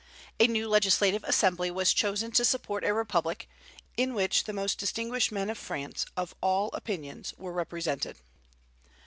[0.39, 3.47] A new legislative assembly was chosen to support a republic,
[3.97, 8.17] in which the most distinguished men of France, of all opinions, were represented.